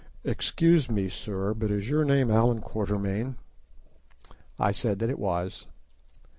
[0.23, 3.35] "Excuse me, sir, but is your name Allan Quatermain?"
[4.57, 5.67] I said that it was.